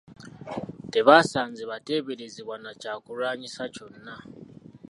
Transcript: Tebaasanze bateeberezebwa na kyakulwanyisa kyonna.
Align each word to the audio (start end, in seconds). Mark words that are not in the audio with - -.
Tebaasanze 0.93 1.63
bateeberezebwa 1.71 2.55
na 2.63 2.71
kyakulwanyisa 2.81 3.63
kyonna. 3.73 4.15